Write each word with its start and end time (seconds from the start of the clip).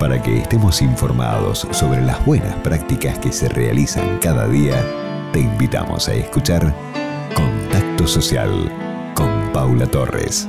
Para 0.00 0.22
que 0.22 0.38
estemos 0.38 0.80
informados 0.80 1.68
sobre 1.72 2.00
las 2.00 2.24
buenas 2.24 2.54
prácticas 2.64 3.18
que 3.18 3.30
se 3.30 3.50
realizan 3.50 4.18
cada 4.22 4.48
día, 4.48 4.82
te 5.30 5.40
invitamos 5.40 6.08
a 6.08 6.14
escuchar 6.14 6.74
Contacto 7.34 8.06
Social 8.06 8.50
con 9.14 9.28
Paula 9.52 9.86
Torres. 9.86 10.48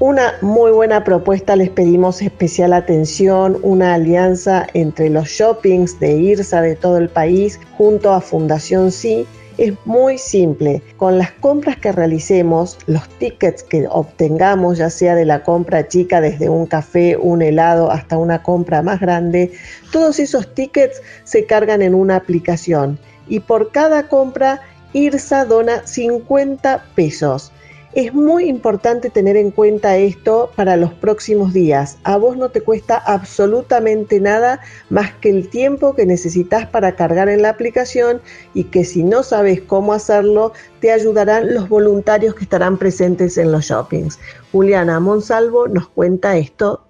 Una 0.00 0.32
muy 0.40 0.70
buena 0.70 1.04
propuesta, 1.04 1.56
les 1.56 1.68
pedimos 1.68 2.22
especial 2.22 2.72
atención, 2.72 3.58
una 3.60 3.92
alianza 3.92 4.66
entre 4.72 5.10
los 5.10 5.28
shoppings 5.28 6.00
de 6.00 6.12
IRSA 6.12 6.62
de 6.62 6.74
todo 6.74 6.96
el 6.96 7.10
país 7.10 7.60
junto 7.76 8.14
a 8.14 8.22
Fundación 8.22 8.92
Sí 8.92 9.26
es 9.58 9.74
muy 9.84 10.16
simple. 10.18 10.82
Con 10.96 11.18
las 11.18 11.32
compras 11.32 11.76
que 11.76 11.92
realicemos, 11.92 12.78
los 12.86 13.08
tickets 13.18 13.62
que 13.62 13.86
obtengamos, 13.90 14.78
ya 14.78 14.88
sea 14.88 15.14
de 15.14 15.24
la 15.24 15.42
compra 15.42 15.88
chica 15.88 16.20
desde 16.20 16.48
un 16.48 16.66
café, 16.66 17.16
un 17.16 17.42
helado, 17.42 17.90
hasta 17.90 18.16
una 18.16 18.42
compra 18.42 18.82
más 18.82 19.00
grande, 19.00 19.52
todos 19.92 20.20
esos 20.20 20.54
tickets 20.54 21.02
se 21.24 21.44
cargan 21.44 21.82
en 21.82 21.94
una 21.94 22.16
aplicación 22.16 22.98
y 23.28 23.40
por 23.40 23.72
cada 23.72 24.08
compra 24.08 24.62
IRSA 24.92 25.44
dona 25.44 25.86
50 25.86 26.84
pesos. 26.94 27.52
Es 27.98 28.14
muy 28.14 28.48
importante 28.48 29.10
tener 29.10 29.36
en 29.36 29.50
cuenta 29.50 29.96
esto 29.96 30.52
para 30.54 30.76
los 30.76 30.92
próximos 30.92 31.52
días. 31.52 31.98
A 32.04 32.16
vos 32.16 32.36
no 32.36 32.48
te 32.48 32.60
cuesta 32.60 32.96
absolutamente 32.96 34.20
nada 34.20 34.60
más 34.88 35.14
que 35.14 35.30
el 35.30 35.48
tiempo 35.48 35.96
que 35.96 36.06
necesitas 36.06 36.64
para 36.64 36.94
cargar 36.94 37.28
en 37.28 37.42
la 37.42 37.48
aplicación 37.48 38.22
y 38.54 38.62
que 38.62 38.84
si 38.84 39.02
no 39.02 39.24
sabes 39.24 39.62
cómo 39.62 39.92
hacerlo, 39.94 40.52
te 40.78 40.92
ayudarán 40.92 41.52
los 41.52 41.68
voluntarios 41.68 42.36
que 42.36 42.44
estarán 42.44 42.78
presentes 42.78 43.36
en 43.36 43.50
los 43.50 43.64
shoppings. 43.64 44.20
Juliana 44.52 45.00
Monsalvo 45.00 45.66
nos 45.66 45.88
cuenta 45.88 46.36
esto. 46.36 46.84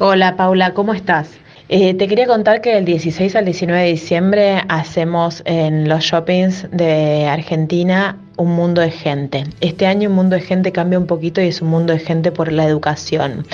Hola 0.00 0.36
Paula, 0.36 0.74
¿cómo 0.74 0.92
estás? 0.92 1.28
Eh, 1.70 1.92
te 1.92 2.08
quería 2.08 2.26
contar 2.26 2.62
que 2.62 2.78
el 2.78 2.86
16 2.86 3.36
al 3.36 3.44
19 3.44 3.82
de 3.82 3.88
diciembre 3.90 4.62
hacemos 4.70 5.42
en 5.44 5.86
los 5.86 6.02
shoppings 6.02 6.66
de 6.70 7.26
Argentina 7.26 8.16
un 8.38 8.52
mundo 8.52 8.80
de 8.80 8.90
gente. 8.90 9.44
Este 9.60 9.86
año 9.86 10.08
un 10.08 10.14
mundo 10.14 10.36
de 10.36 10.40
gente 10.40 10.72
cambia 10.72 10.98
un 10.98 11.06
poquito 11.06 11.42
y 11.42 11.48
es 11.48 11.60
un 11.60 11.68
mundo 11.68 11.92
de 11.92 11.98
gente 11.98 12.32
por 12.32 12.50
la 12.52 12.64
educación. 12.64 13.46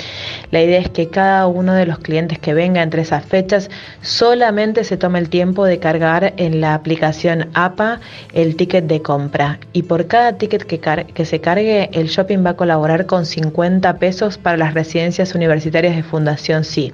La 0.51 0.61
idea 0.61 0.79
es 0.79 0.89
que 0.89 1.09
cada 1.09 1.45
uno 1.47 1.73
de 1.73 1.85
los 1.85 1.99
clientes 1.99 2.39
que 2.39 2.53
venga 2.53 2.81
entre 2.83 3.01
esas 3.01 3.25
fechas 3.25 3.69
solamente 4.01 4.85
se 4.85 4.95
tome 4.95 5.19
el 5.19 5.27
tiempo 5.27 5.65
de 5.65 5.79
cargar 5.79 6.35
en 6.37 6.61
la 6.61 6.73
aplicación 6.73 7.49
APA 7.53 7.99
el 8.31 8.55
ticket 8.55 8.85
de 8.85 9.01
compra. 9.01 9.59
Y 9.73 9.83
por 9.83 10.07
cada 10.07 10.37
ticket 10.37 10.63
que, 10.63 10.79
que 10.79 11.25
se 11.25 11.41
cargue, 11.41 11.89
el 11.91 12.07
shopping 12.07 12.45
va 12.45 12.51
a 12.51 12.55
colaborar 12.55 13.07
con 13.07 13.25
50 13.25 13.97
pesos 13.97 14.37
para 14.37 14.55
las 14.55 14.73
residencias 14.73 15.35
universitarias 15.35 15.97
de 15.97 16.03
Fundación 16.03 16.63
Sí. 16.63 16.93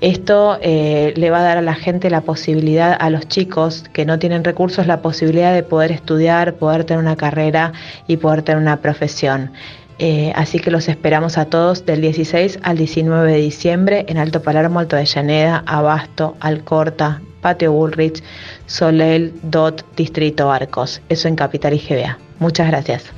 Esto 0.00 0.58
eh, 0.62 1.12
le 1.16 1.30
va 1.30 1.40
a 1.40 1.42
dar 1.42 1.58
a 1.58 1.62
la 1.62 1.74
gente 1.74 2.08
la 2.08 2.22
posibilidad, 2.22 2.96
a 2.98 3.10
los 3.10 3.28
chicos 3.28 3.84
que 3.92 4.06
no 4.06 4.18
tienen 4.18 4.44
recursos, 4.44 4.86
la 4.86 5.02
posibilidad 5.02 5.52
de 5.52 5.62
poder 5.62 5.92
estudiar, 5.92 6.54
poder 6.54 6.84
tener 6.84 7.02
una 7.02 7.16
carrera 7.16 7.72
y 8.06 8.16
poder 8.16 8.42
tener 8.42 8.62
una 8.62 8.80
profesión. 8.80 9.52
Eh, 9.98 10.32
así 10.34 10.58
que 10.58 10.70
los 10.70 10.88
esperamos 10.88 11.36
a 11.36 11.44
todos 11.44 11.84
del 11.84 12.00
16 12.00 12.60
al 12.62 12.78
19 12.78 13.30
de 13.30 13.38
diciembre 13.38 14.06
en 14.08 14.16
Alto 14.16 14.40
Palermo, 14.40 14.78
Alto 14.78 14.96
de 14.96 15.04
Llaneda, 15.04 15.62
Abasto, 15.66 16.36
Alcorta, 16.40 17.20
Patio 17.42 17.72
Bullrich, 17.72 18.22
Solel, 18.64 19.34
DOT, 19.42 19.84
Distrito 19.96 20.50
Arcos. 20.50 21.02
Eso 21.10 21.28
en 21.28 21.36
Capital 21.36 21.74
y 21.74 21.78
GBA. 21.78 22.18
Muchas 22.38 22.68
gracias. 22.68 23.12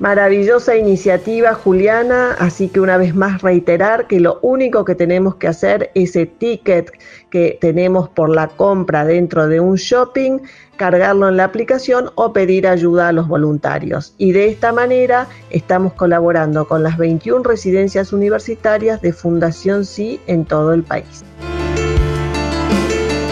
Maravillosa 0.00 0.76
iniciativa, 0.76 1.52
Juliana. 1.52 2.32
Así 2.38 2.68
que 2.68 2.80
una 2.80 2.96
vez 2.96 3.14
más 3.14 3.42
reiterar 3.42 4.06
que 4.06 4.18
lo 4.18 4.38
único 4.40 4.86
que 4.86 4.94
tenemos 4.94 5.34
que 5.34 5.46
hacer, 5.46 5.90
ese 5.94 6.24
ticket 6.24 6.90
que 7.28 7.58
tenemos 7.60 8.08
por 8.08 8.30
la 8.30 8.48
compra 8.48 9.04
dentro 9.04 9.46
de 9.46 9.60
un 9.60 9.76
shopping, 9.76 10.38
cargarlo 10.76 11.28
en 11.28 11.36
la 11.36 11.44
aplicación 11.44 12.10
o 12.14 12.32
pedir 12.32 12.66
ayuda 12.66 13.08
a 13.08 13.12
los 13.12 13.28
voluntarios. 13.28 14.14
Y 14.16 14.32
de 14.32 14.48
esta 14.48 14.72
manera 14.72 15.28
estamos 15.50 15.92
colaborando 15.92 16.66
con 16.66 16.82
las 16.82 16.96
21 16.96 17.42
residencias 17.44 18.14
universitarias 18.14 19.02
de 19.02 19.12
Fundación 19.12 19.84
Sí 19.84 20.18
en 20.26 20.46
todo 20.46 20.72
el 20.72 20.82
país. 20.82 21.22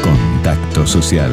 Contacto 0.03 0.87
Social 0.87 1.33